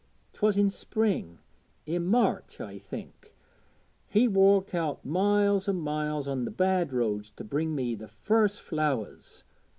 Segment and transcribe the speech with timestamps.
[0.33, 1.37] 'Twas i' spring
[1.87, 3.35] i' March I think
[4.07, 8.61] he walked out miles an' miles on the bad roads to bring me the first
[8.61, 9.43] flowers.